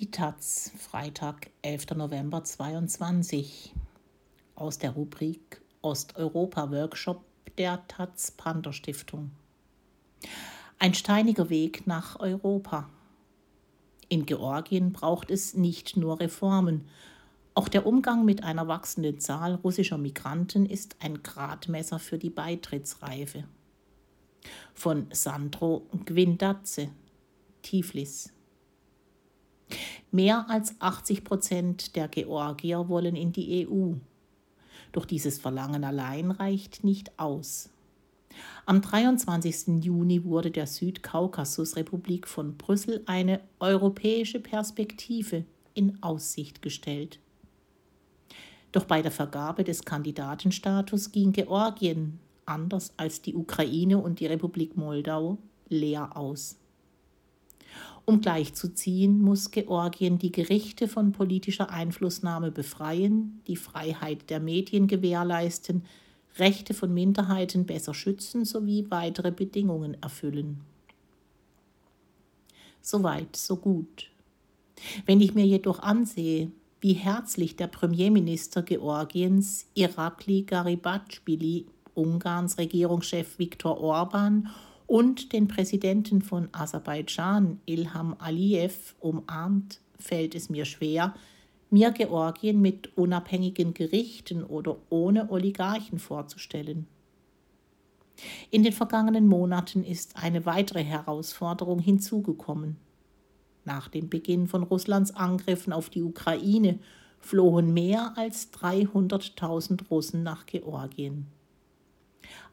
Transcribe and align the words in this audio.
Die 0.00 0.10
Taz, 0.10 0.72
Freitag, 0.78 1.50
11. 1.60 1.90
November 1.96 2.42
22. 2.42 3.74
Aus 4.54 4.78
der 4.78 4.92
Rubrik 4.92 5.60
Osteuropa-Workshop 5.82 7.22
der 7.58 7.86
Taz 7.86 8.30
Panther 8.30 8.72
Stiftung. 8.72 9.30
Ein 10.78 10.94
steiniger 10.94 11.50
Weg 11.50 11.86
nach 11.86 12.18
Europa. 12.18 12.88
In 14.08 14.24
Georgien 14.24 14.94
braucht 14.94 15.30
es 15.30 15.52
nicht 15.52 15.98
nur 15.98 16.18
Reformen. 16.18 16.88
Auch 17.52 17.68
der 17.68 17.84
Umgang 17.84 18.24
mit 18.24 18.42
einer 18.42 18.68
wachsenden 18.68 19.20
Zahl 19.20 19.56
russischer 19.56 19.98
Migranten 19.98 20.64
ist 20.64 20.96
ein 21.00 21.22
Gradmesser 21.22 21.98
für 21.98 22.16
die 22.16 22.30
Beitrittsreife. 22.30 23.44
Von 24.72 25.08
Sandro 25.12 25.86
Gwindatze, 26.06 26.88
Tiflis. 27.60 28.32
Mehr 30.12 30.46
als 30.48 30.74
80 30.80 31.24
Prozent 31.24 31.96
der 31.96 32.08
Georgier 32.08 32.88
wollen 32.88 33.14
in 33.14 33.32
die 33.32 33.66
EU. 33.68 33.94
Doch 34.92 35.04
dieses 35.04 35.38
Verlangen 35.38 35.84
allein 35.84 36.32
reicht 36.32 36.82
nicht 36.82 37.18
aus. 37.18 37.70
Am 38.66 38.80
23. 38.80 39.84
Juni 39.84 40.24
wurde 40.24 40.50
der 40.50 40.66
Südkaukasusrepublik 40.66 42.28
von 42.28 42.56
Brüssel 42.56 43.02
eine 43.06 43.40
europäische 43.58 44.40
Perspektive 44.40 45.44
in 45.74 46.02
Aussicht 46.02 46.62
gestellt. 46.62 47.18
Doch 48.72 48.84
bei 48.84 49.02
der 49.02 49.10
Vergabe 49.10 49.64
des 49.64 49.84
Kandidatenstatus 49.84 51.10
ging 51.10 51.32
Georgien, 51.32 52.20
anders 52.46 52.92
als 52.96 53.22
die 53.22 53.34
Ukraine 53.34 53.98
und 53.98 54.20
die 54.20 54.26
Republik 54.26 54.76
Moldau, 54.76 55.38
leer 55.68 56.16
aus. 56.16 56.59
Um 58.04 58.20
gleichzuziehen, 58.20 59.20
muss 59.20 59.50
Georgien 59.50 60.18
die 60.18 60.32
Gerichte 60.32 60.88
von 60.88 61.12
politischer 61.12 61.70
Einflussnahme 61.70 62.50
befreien, 62.50 63.40
die 63.46 63.56
Freiheit 63.56 64.30
der 64.30 64.40
Medien 64.40 64.86
gewährleisten, 64.86 65.84
Rechte 66.38 66.74
von 66.74 66.92
Minderheiten 66.92 67.66
besser 67.66 67.94
schützen 67.94 68.44
sowie 68.44 68.86
weitere 68.88 69.30
Bedingungen 69.30 70.00
erfüllen. 70.02 70.60
Soweit, 72.80 73.36
so 73.36 73.56
gut. 73.56 74.10
Wenn 75.06 75.20
ich 75.20 75.34
mir 75.34 75.44
jedoch 75.44 75.80
ansehe, 75.80 76.50
wie 76.80 76.94
herzlich 76.94 77.56
der 77.56 77.66
Premierminister 77.66 78.62
Georgiens 78.62 79.66
Irakli 79.74 80.42
Garibatschvili, 80.42 81.66
Ungarns 81.94 82.56
Regierungschef 82.56 83.38
Viktor 83.38 83.80
Orban 83.80 84.48
und 84.90 85.32
den 85.32 85.46
Präsidenten 85.46 86.20
von 86.20 86.48
Aserbaidschan, 86.50 87.60
Ilham 87.64 88.16
Aliyev, 88.18 88.96
umarmt, 88.98 89.80
fällt 90.00 90.34
es 90.34 90.50
mir 90.50 90.64
schwer, 90.64 91.14
mir 91.70 91.92
Georgien 91.92 92.60
mit 92.60 92.98
unabhängigen 92.98 93.72
Gerichten 93.72 94.42
oder 94.42 94.78
ohne 94.88 95.30
Oligarchen 95.30 96.00
vorzustellen. 96.00 96.88
In 98.50 98.64
den 98.64 98.72
vergangenen 98.72 99.28
Monaten 99.28 99.84
ist 99.84 100.16
eine 100.16 100.44
weitere 100.44 100.82
Herausforderung 100.82 101.78
hinzugekommen. 101.78 102.76
Nach 103.64 103.86
dem 103.86 104.08
Beginn 104.08 104.48
von 104.48 104.64
Russlands 104.64 105.14
Angriffen 105.14 105.72
auf 105.72 105.88
die 105.88 106.02
Ukraine 106.02 106.80
flohen 107.20 107.72
mehr 107.72 108.14
als 108.16 108.52
300.000 108.54 109.86
Russen 109.88 110.24
nach 110.24 110.46
Georgien. 110.46 111.28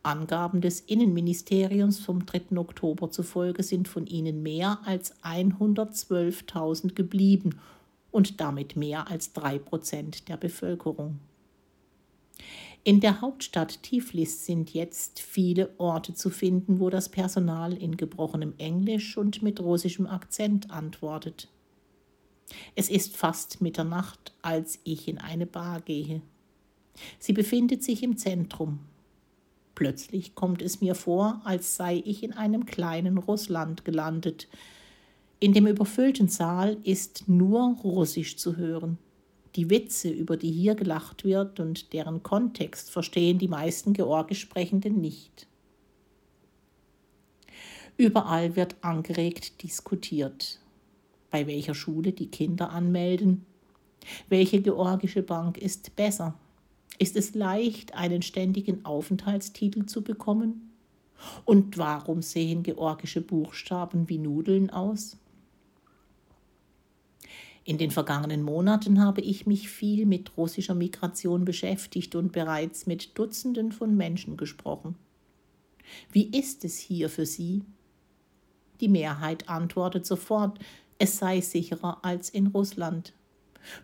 Angaben 0.04 0.62
des 0.62 0.82
Innenministeriums 0.82 2.00
vom 2.00 2.26
3. 2.26 2.58
Oktober 2.58 3.12
zufolge 3.12 3.64
sind 3.64 3.88
von 3.88 4.08
ihnen 4.08 4.44
mehr 4.44 4.80
als 4.86 5.16
112.000 5.24 6.94
geblieben 6.94 7.60
und 8.12 8.40
damit 8.40 8.76
mehr 8.76 9.10
als 9.10 9.34
drei 9.34 9.60
Prozent 9.60 10.30
der 10.30 10.38
Bevölkerung. 10.38 11.20
In 12.84 13.02
der 13.02 13.20
Hauptstadt 13.20 13.84
Tiflis 13.84 14.46
sind 14.46 14.74
jetzt 14.74 15.20
viele 15.20 15.74
Orte 15.78 16.14
zu 16.14 16.30
finden, 16.30 16.80
wo 16.80 16.90
das 16.90 17.10
Personal 17.10 17.74
in 17.74 17.98
gebrochenem 17.98 18.54
Englisch 18.58 19.18
und 19.18 19.44
mit 19.44 19.60
russischem 19.60 20.08
Akzent 20.08 20.72
antwortet. 20.72 21.50
Es 22.76 22.90
ist 22.90 23.18
fast 23.18 23.60
Mitternacht, 23.60 24.34
als 24.42 24.80
ich 24.86 25.10
in 25.10 25.18
eine 25.18 25.46
Bar 25.46 25.82
gehe. 25.82 26.22
Sie 27.20 27.34
befindet 27.34 27.84
sich 27.84 28.04
im 28.04 28.16
Zentrum, 28.16 28.80
Plötzlich 29.78 30.34
kommt 30.34 30.64
es 30.64 30.82
mir 30.82 30.96
vor, 30.96 31.40
als 31.44 31.76
sei 31.76 32.02
ich 32.04 32.24
in 32.24 32.34
einem 32.34 32.66
kleinen 32.66 33.20
Russland 33.20 33.86
gelandet. 33.86 34.48
In 35.40 35.54
dem 35.54 35.68
überfüllten 35.68 36.30
Saal 36.30 36.78
ist 36.84 37.30
nur 37.30 37.78
Russisch 37.84 38.38
zu 38.38 38.58
hören. 38.58 38.98
Die 39.56 39.70
Witze, 39.70 40.10
über 40.10 40.36
die 40.36 40.50
hier 40.50 40.74
gelacht 40.74 41.24
wird 41.24 41.60
und 41.60 41.94
deren 41.94 42.24
Kontext 42.24 42.90
verstehen 42.90 43.38
die 43.38 43.48
meisten 43.48 43.94
Georgisch 43.94 44.40
Sprechenden 44.40 45.00
nicht. 45.00 45.46
Überall 47.98 48.56
wird 48.56 48.78
angeregt 48.82 49.62
diskutiert. 49.62 50.60
Bei 51.30 51.46
welcher 51.46 51.76
Schule 51.76 52.14
die 52.14 52.32
Kinder 52.32 52.72
anmelden? 52.72 53.46
Welche 54.28 54.60
georgische 54.60 55.22
Bank 55.22 55.60
ist 55.60 55.96
besser? 55.96 56.34
Ist 57.00 57.16
es 57.16 57.36
leicht, 57.36 57.94
einen 57.94 58.22
ständigen 58.22 58.84
Aufenthaltstitel 58.86 59.86
zu 59.86 60.04
bekommen? 60.04 60.72
Und 61.46 61.78
warum 61.78 62.22
sehen 62.22 62.64
georgische 62.64 63.22
Buchstaben 63.22 64.10
wie 64.10 64.18
Nudeln 64.18 64.70
aus? 64.70 65.18
In 67.64 67.78
den 67.78 67.92
vergangenen 67.92 68.44
Monaten 68.44 69.04
habe 69.04 69.22
ich 69.22 69.46
mich 69.46 69.70
viel 69.70 70.06
mit 70.06 70.38
russischer 70.38 70.74
Migration 70.74 71.44
beschäftigt 71.44 72.16
und 72.16 72.32
bereits 72.32 72.88
mit 72.88 73.18
Dutzenden 73.18 73.74
von 73.74 73.98
Menschen 73.98 74.38
gesprochen. 74.38 74.96
Wie 76.12 76.30
ist 76.30 76.64
es 76.64 76.78
hier 76.78 77.10
für 77.10 77.26
Sie? 77.26 77.64
Die 78.80 78.88
Mehrheit 78.88 79.50
antwortet 79.50 80.06
sofort, 80.06 80.60
es 80.98 81.18
sei 81.18 81.42
sicherer 81.42 82.04
als 82.04 82.30
in 82.30 82.48
Russland. 82.48 83.14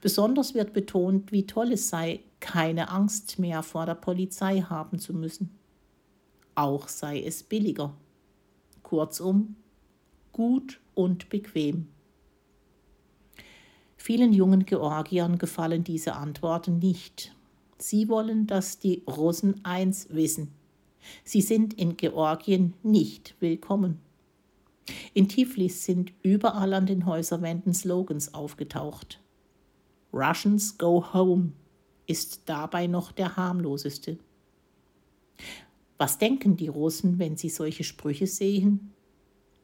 Besonders 0.01 0.53
wird 0.53 0.73
betont, 0.73 1.31
wie 1.31 1.45
toll 1.45 1.73
es 1.73 1.89
sei, 1.89 2.21
keine 2.39 2.89
Angst 2.89 3.39
mehr 3.39 3.63
vor 3.63 3.85
der 3.85 3.95
Polizei 3.95 4.61
haben 4.61 4.99
zu 4.99 5.13
müssen. 5.13 5.57
Auch 6.55 6.88
sei 6.88 7.21
es 7.21 7.44
billiger. 7.44 7.95
Kurzum, 8.83 9.55
gut 10.31 10.79
und 10.94 11.29
bequem. 11.29 11.88
Vielen 13.95 14.33
jungen 14.33 14.66
Georgiern 14.66 15.38
gefallen 15.38 15.83
diese 15.83 16.15
Antworten 16.15 16.79
nicht. 16.79 17.33
Sie 17.77 18.09
wollen, 18.09 18.47
dass 18.47 18.77
die 18.77 19.03
Russen 19.07 19.63
eins 19.63 20.07
wissen. 20.09 20.51
Sie 21.23 21.41
sind 21.41 21.73
in 21.73 21.97
Georgien 21.97 22.73
nicht 22.83 23.35
willkommen. 23.39 24.00
In 25.13 25.29
Tiflis 25.29 25.85
sind 25.85 26.13
überall 26.21 26.73
an 26.73 26.85
den 26.85 27.05
Häuserwänden 27.05 27.73
Slogans 27.73 28.33
aufgetaucht. 28.33 29.21
Russians 30.13 30.78
go 30.78 31.03
home 31.13 31.53
ist 32.06 32.44
dabei 32.46 32.88
noch 32.88 33.12
der 33.12 33.35
harmloseste. 33.35 34.19
Was 35.97 36.18
denken 36.18 36.56
die 36.57 36.68
Russen, 36.68 37.18
wenn 37.18 37.38
sie 37.38 37.50
solche 37.50 37.84
Sprüche 37.84 38.28
sehen? 38.28 38.94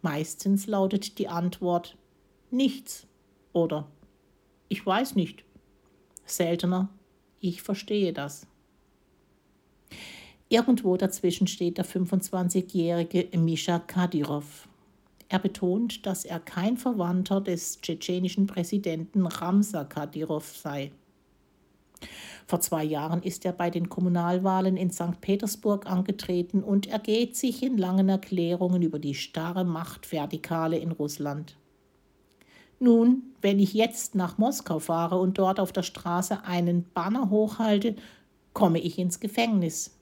Meistens 0.01 0.67
lautet 0.67 1.19
die 1.19 1.27
Antwort 1.27 1.97
nichts 2.49 3.05
oder 3.53 3.91
ich 4.69 4.85
weiß 4.85 5.15
nicht. 5.15 5.43
Seltener, 6.25 6.89
ich 7.39 7.61
verstehe 7.61 8.13
das. 8.13 8.47
Irgendwo 10.47 10.97
dazwischen 10.97 11.47
steht 11.47 11.77
der 11.77 11.85
25-jährige 11.85 13.37
Misha 13.37 13.79
Kadyrov. 13.79 14.67
Er 15.29 15.39
betont, 15.39 16.07
dass 16.07 16.25
er 16.25 16.39
kein 16.39 16.75
Verwandter 16.75 17.39
des 17.39 17.79
tschetschenischen 17.81 18.47
Präsidenten 18.47 19.27
Ramsa 19.27 19.83
Kadyrov 19.83 20.57
sei. 20.57 20.91
Vor 22.47 22.61
zwei 22.61 22.83
Jahren 22.83 23.21
ist 23.21 23.45
er 23.45 23.53
bei 23.53 23.69
den 23.69 23.89
Kommunalwahlen 23.89 24.75
in 24.75 24.89
St. 24.89 25.21
Petersburg 25.21 25.85
angetreten 25.85 26.63
und 26.63 26.87
ergeht 26.87 27.37
sich 27.37 27.61
in 27.61 27.77
langen 27.77 28.09
Erklärungen 28.09 28.81
über 28.81 28.97
die 28.97 29.13
starre 29.13 29.63
Machtvertikale 29.63 30.79
in 30.79 30.91
Russland. 30.91 31.57
Nun, 32.79 33.23
wenn 33.41 33.59
ich 33.59 33.73
jetzt 33.73 34.15
nach 34.15 34.39
Moskau 34.39 34.79
fahre 34.79 35.19
und 35.19 35.37
dort 35.37 35.59
auf 35.59 35.71
der 35.71 35.83
Straße 35.83 36.43
einen 36.43 36.85
Banner 36.93 37.29
hochhalte, 37.29 37.95
komme 38.53 38.79
ich 38.79 38.97
ins 38.97 39.19
Gefängnis. 39.19 39.95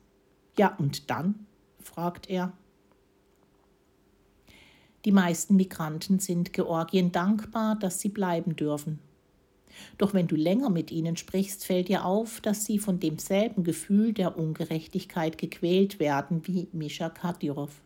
Ja, 0.58 0.74
und 0.78 1.10
dann? 1.10 1.48
fragt 1.82 2.30
er. 2.30 2.54
Die 5.08 5.14
meisten 5.14 5.56
Migranten 5.56 6.20
sind 6.20 6.52
Georgien 6.52 7.14
dankbar, 7.14 7.78
dass 7.80 8.02
sie 8.02 8.10
bleiben 8.10 8.58
dürfen. 8.58 9.00
Doch 9.98 10.14
wenn 10.14 10.28
du 10.28 10.36
länger 10.36 10.70
mit 10.70 10.92
ihnen 10.92 11.16
sprichst, 11.16 11.64
fällt 11.64 11.88
dir 11.88 12.04
auf, 12.04 12.42
dass 12.42 12.66
sie 12.66 12.78
von 12.78 13.00
demselben 13.00 13.64
Gefühl 13.64 14.12
der 14.12 14.38
Ungerechtigkeit 14.38 15.38
gequält 15.38 16.02
werden 16.02 16.46
wie 16.46 16.68
Misha 16.74 17.08
Kadyrov. 17.08 17.82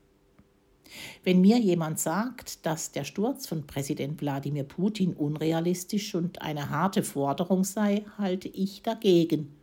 Wenn 1.24 1.42
mir 1.42 1.60
jemand 1.60 2.00
sagt, 2.00 2.66
dass 2.66 2.92
der 2.92 3.04
Sturz 3.04 3.46
von 3.46 3.68
Präsident 3.68 4.20
Wladimir 4.20 4.64
Putin 4.64 5.14
unrealistisch 5.14 6.16
und 6.16 6.42
eine 6.42 6.72
harte 6.72 7.04
Forderung 7.04 7.64
sei, 7.64 8.04
halte 8.18 8.48
ich 8.48 8.82
dagegen. 8.82 9.61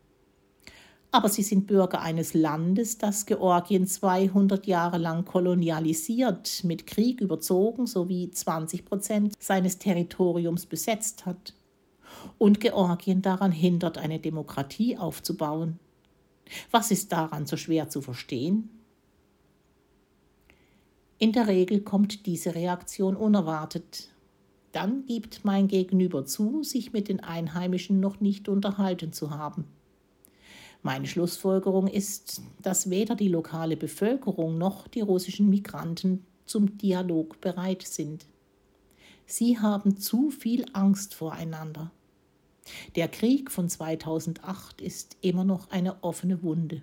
Aber 1.11 1.31
sie 1.31 1.43
sind 1.43 1.67
Bürger 1.67 2.03
eines 2.03 2.35
Landes, 2.35 2.99
das 2.99 3.25
Georgien 3.25 3.87
200 3.87 4.67
Jahre 4.67 4.99
lang 4.99 5.25
kolonialisiert, 5.25 6.65
mit 6.65 6.87
Krieg 6.87 7.23
überzogen 7.23 7.87
sowie 7.87 8.31
20 8.31 8.85
Prozent 8.85 9.35
seines 9.39 9.79
Territoriums 9.79 10.67
besetzt 10.67 11.25
hat. 11.25 11.55
Und 12.37 12.61
Georgien 12.61 13.23
daran 13.23 13.53
hindert, 13.53 13.97
eine 13.97 14.19
Demokratie 14.19 14.99
aufzubauen. 14.99 15.79
Was 16.71 16.91
ist 16.91 17.13
daran 17.13 17.47
so 17.47 17.57
schwer 17.57 17.89
zu 17.89 18.03
verstehen? 18.03 18.71
In 21.19 21.33
der 21.33 21.49
Regel 21.49 21.81
kommt 21.81 22.27
diese 22.27 22.55
Reaktion 22.55 23.17
unerwartet. 23.17 24.11
Dann 24.73 25.07
gibt 25.07 25.45
mein 25.45 25.69
Gegenüber 25.69 26.27
zu, 26.27 26.63
sich 26.63 26.93
mit 26.93 27.09
den 27.09 27.21
Einheimischen 27.21 27.99
noch 27.99 28.21
nicht 28.21 28.49
unterhalten 28.49 29.13
zu 29.13 29.31
haben. 29.31 29.65
Meine 30.83 31.07
Schlussfolgerung 31.07 31.89
ist, 31.89 32.41
dass 32.63 32.89
weder 32.91 33.17
die 33.17 33.29
lokale 33.29 33.77
Bevölkerung 33.77 34.59
noch 34.59 34.87
die 34.89 35.01
russischen 35.01 35.49
Migranten 35.49 36.25
zum 36.47 36.79
Dialog 36.79 37.41
bereit 37.41 37.83
sind. 37.83 38.27
Sie 39.27 39.59
haben 39.59 39.99
zu 39.99 40.31
viel 40.31 40.65
Angst 40.73 41.15
voreinander. 41.15 41.91
Der 42.97 43.09
Krieg 43.09 43.51
von 43.51 43.69
2008 43.69 44.81
ist 44.81 45.17
immer 45.21 45.45
noch 45.45 45.71
eine 45.71 46.03
offene 46.03 46.43
Wunde. 46.43 46.83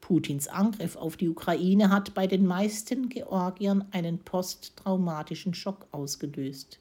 Putins 0.00 0.48
Angriff 0.48 0.96
auf 0.96 1.16
die 1.16 1.28
Ukraine 1.28 1.90
hat 1.90 2.14
bei 2.14 2.26
den 2.26 2.46
meisten 2.46 3.08
Georgiern 3.08 3.84
einen 3.92 4.18
posttraumatischen 4.18 5.54
Schock 5.54 5.86
ausgelöst. 5.92 6.80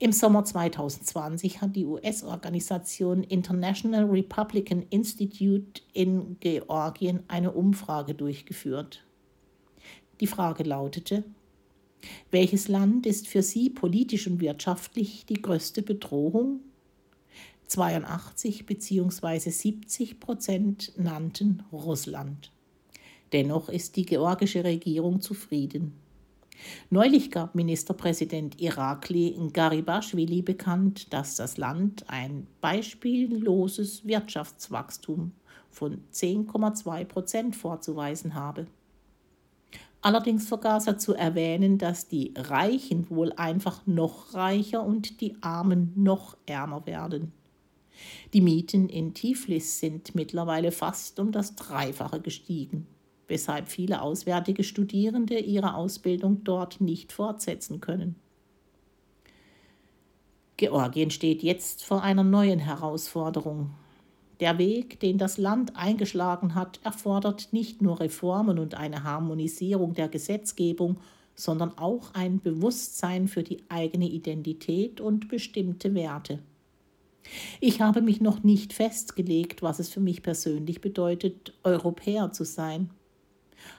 Im 0.00 0.10
Sommer 0.10 0.44
2020 0.44 1.60
hat 1.60 1.76
die 1.76 1.84
US-Organisation 1.84 3.22
International 3.22 4.04
Republican 4.04 4.84
Institute 4.90 5.82
in 5.92 6.36
Georgien 6.40 7.22
eine 7.28 7.52
Umfrage 7.52 8.14
durchgeführt. 8.14 9.04
Die 10.20 10.26
Frage 10.26 10.64
lautete, 10.64 11.24
welches 12.32 12.66
Land 12.66 13.06
ist 13.06 13.28
für 13.28 13.42
Sie 13.42 13.70
politisch 13.70 14.26
und 14.26 14.40
wirtschaftlich 14.40 15.26
die 15.26 15.40
größte 15.40 15.82
Bedrohung 15.82 16.60
82 17.68 18.66
bzw. 18.66 19.50
70 19.50 20.20
Prozent 20.20 20.92
nannten 20.96 21.62
Russland. 21.72 22.50
Dennoch 23.32 23.68
ist 23.68 23.96
die 23.96 24.04
georgische 24.04 24.64
Regierung 24.64 25.20
zufrieden. 25.20 26.03
Neulich 26.90 27.30
gab 27.30 27.54
Ministerpräsident 27.54 28.60
Irakli 28.60 29.36
Garibashvili 29.52 30.42
bekannt, 30.42 31.12
dass 31.12 31.36
das 31.36 31.56
Land 31.56 32.04
ein 32.08 32.46
beispielloses 32.60 34.06
Wirtschaftswachstum 34.06 35.32
von 35.70 36.02
10,2 36.12 37.04
Prozent 37.04 37.56
vorzuweisen 37.56 38.34
habe. 38.34 38.66
Allerdings 40.00 40.48
vergaß 40.48 40.86
er 40.86 40.98
zu 40.98 41.14
erwähnen, 41.14 41.78
dass 41.78 42.08
die 42.08 42.34
Reichen 42.36 43.08
wohl 43.08 43.32
einfach 43.32 43.86
noch 43.86 44.34
reicher 44.34 44.84
und 44.84 45.20
die 45.22 45.36
Armen 45.40 45.92
noch 45.96 46.36
ärmer 46.44 46.86
werden. 46.86 47.32
Die 48.34 48.40
Mieten 48.40 48.88
in 48.88 49.14
Tiflis 49.14 49.78
sind 49.80 50.14
mittlerweile 50.14 50.72
fast 50.72 51.18
um 51.20 51.32
das 51.32 51.54
Dreifache 51.54 52.20
gestiegen, 52.20 52.86
weshalb 53.28 53.68
viele 53.68 54.02
auswärtige 54.02 54.64
Studierende 54.64 55.38
ihre 55.38 55.74
Ausbildung 55.74 56.44
dort 56.44 56.80
nicht 56.80 57.12
fortsetzen 57.12 57.80
können. 57.80 58.16
Georgien 60.56 61.10
steht 61.10 61.42
jetzt 61.42 61.84
vor 61.84 62.02
einer 62.02 62.22
neuen 62.22 62.60
Herausforderung. 62.60 63.70
Der 64.40 64.58
Weg, 64.58 65.00
den 65.00 65.18
das 65.18 65.38
Land 65.38 65.76
eingeschlagen 65.76 66.54
hat, 66.54 66.80
erfordert 66.84 67.48
nicht 67.52 67.82
nur 67.82 68.00
Reformen 68.00 68.58
und 68.58 68.74
eine 68.74 69.04
Harmonisierung 69.04 69.94
der 69.94 70.08
Gesetzgebung, 70.08 70.98
sondern 71.34 71.76
auch 71.78 72.14
ein 72.14 72.40
Bewusstsein 72.40 73.26
für 73.26 73.42
die 73.42 73.64
eigene 73.68 74.06
Identität 74.06 75.00
und 75.00 75.28
bestimmte 75.28 75.94
Werte. 75.94 76.40
Ich 77.60 77.80
habe 77.80 78.02
mich 78.02 78.20
noch 78.20 78.42
nicht 78.42 78.72
festgelegt, 78.72 79.62
was 79.62 79.78
es 79.78 79.88
für 79.88 80.00
mich 80.00 80.22
persönlich 80.22 80.80
bedeutet, 80.80 81.54
Europäer 81.62 82.32
zu 82.32 82.44
sein. 82.44 82.90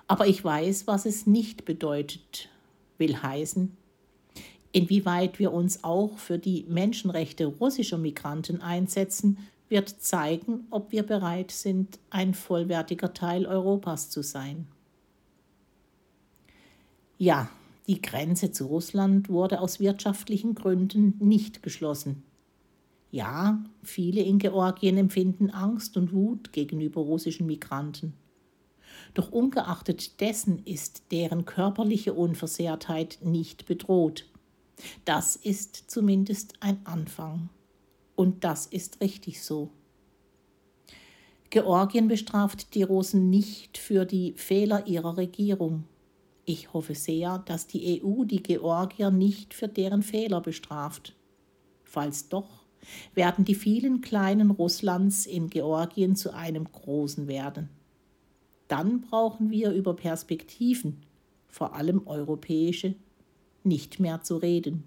Aber 0.07 0.27
ich 0.27 0.43
weiß, 0.43 0.87
was 0.87 1.05
es 1.05 1.27
nicht 1.27 1.65
bedeutet, 1.65 2.49
will 2.97 3.21
heißen, 3.21 3.75
inwieweit 4.71 5.39
wir 5.39 5.53
uns 5.53 5.83
auch 5.83 6.17
für 6.17 6.37
die 6.37 6.65
Menschenrechte 6.67 7.45
russischer 7.45 7.97
Migranten 7.97 8.61
einsetzen, 8.61 9.37
wird 9.69 9.89
zeigen, 9.89 10.67
ob 10.69 10.91
wir 10.91 11.03
bereit 11.03 11.51
sind, 11.51 11.99
ein 12.09 12.33
vollwertiger 12.33 13.13
Teil 13.13 13.45
Europas 13.45 14.09
zu 14.09 14.21
sein. 14.21 14.67
Ja, 17.17 17.49
die 17.87 18.01
Grenze 18.01 18.51
zu 18.51 18.65
Russland 18.65 19.29
wurde 19.29 19.61
aus 19.61 19.79
wirtschaftlichen 19.79 20.55
Gründen 20.55 21.15
nicht 21.19 21.63
geschlossen. 21.63 22.23
Ja, 23.11 23.63
viele 23.83 24.21
in 24.21 24.39
Georgien 24.39 24.97
empfinden 24.97 25.49
Angst 25.49 25.95
und 25.95 26.11
Wut 26.11 26.51
gegenüber 26.51 27.01
russischen 27.01 27.45
Migranten. 27.45 28.13
Doch 29.15 29.31
ungeachtet 29.31 30.19
dessen 30.19 30.63
ist 30.65 31.11
deren 31.11 31.45
körperliche 31.45 32.13
Unversehrtheit 32.13 33.17
nicht 33.23 33.65
bedroht. 33.65 34.29
Das 35.05 35.37
ist 35.37 35.89
zumindest 35.89 36.53
ein 36.59 36.85
Anfang. 36.85 37.49
Und 38.15 38.43
das 38.43 38.65
ist 38.65 39.01
richtig 39.01 39.41
so. 39.41 39.69
Georgien 41.49 42.09
bestraft 42.09 42.75
die 42.75 42.83
Russen 42.83 43.29
nicht 43.29 43.77
für 43.77 44.05
die 44.05 44.33
Fehler 44.33 44.85
ihrer 44.87 45.15
Regierung. 45.15 45.85
Ich 46.43 46.73
hoffe 46.73 46.93
sehr, 46.93 47.39
dass 47.39 47.67
die 47.67 48.03
EU 48.03 48.25
die 48.25 48.43
Georgier 48.43 49.11
nicht 49.11 49.53
für 49.53 49.69
deren 49.69 50.03
Fehler 50.03 50.41
bestraft. 50.41 51.15
Falls 51.85 52.27
doch, 52.27 52.65
werden 53.13 53.45
die 53.45 53.55
vielen 53.55 54.01
kleinen 54.01 54.51
Russlands 54.51 55.25
in 55.25 55.49
Georgien 55.49 56.17
zu 56.17 56.33
einem 56.33 56.69
großen 56.69 57.27
werden. 57.29 57.69
Dann 58.67 59.01
brauchen 59.01 59.51
wir 59.51 59.71
über 59.71 59.95
Perspektiven, 59.95 61.03
vor 61.47 61.75
allem 61.75 62.05
europäische, 62.07 62.95
nicht 63.63 63.99
mehr 63.99 64.21
zu 64.21 64.37
reden. 64.37 64.83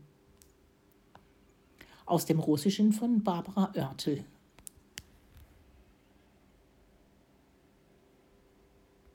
Aus 2.06 2.24
dem 2.24 2.38
Russischen 2.40 2.92
von 2.92 3.22
Barbara 3.22 3.72
Oertel 3.74 4.24